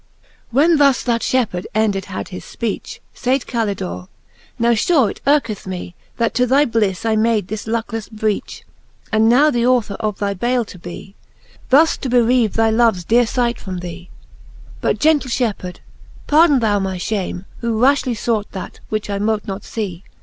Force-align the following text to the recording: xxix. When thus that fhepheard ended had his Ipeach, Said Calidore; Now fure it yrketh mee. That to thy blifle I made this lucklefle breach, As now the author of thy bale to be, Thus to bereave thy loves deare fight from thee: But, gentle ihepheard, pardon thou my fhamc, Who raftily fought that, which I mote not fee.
xxix. 0.01 0.25
When 0.49 0.77
thus 0.77 1.03
that 1.03 1.21
fhepheard 1.21 1.65
ended 1.75 2.05
had 2.05 2.29
his 2.29 2.43
Ipeach, 2.43 2.97
Said 3.13 3.45
Calidore; 3.45 4.07
Now 4.57 4.71
fure 4.73 5.11
it 5.11 5.21
yrketh 5.27 5.67
mee. 5.67 5.93
That 6.17 6.33
to 6.33 6.47
thy 6.47 6.65
blifle 6.65 7.05
I 7.07 7.15
made 7.15 7.49
this 7.49 7.67
lucklefle 7.67 8.11
breach, 8.13 8.63
As 9.13 9.21
now 9.21 9.51
the 9.51 9.63
author 9.67 9.93
of 9.99 10.17
thy 10.17 10.33
bale 10.33 10.65
to 10.65 10.79
be, 10.79 11.13
Thus 11.69 11.97
to 11.97 12.09
bereave 12.09 12.53
thy 12.53 12.71
loves 12.71 13.03
deare 13.03 13.27
fight 13.27 13.59
from 13.59 13.81
thee: 13.81 14.09
But, 14.81 14.97
gentle 14.97 15.29
ihepheard, 15.29 15.81
pardon 16.25 16.57
thou 16.61 16.79
my 16.79 16.97
fhamc, 16.97 17.45
Who 17.59 17.79
raftily 17.79 18.17
fought 18.17 18.51
that, 18.53 18.79
which 18.89 19.07
I 19.07 19.19
mote 19.19 19.45
not 19.45 19.63
fee. 19.63 20.03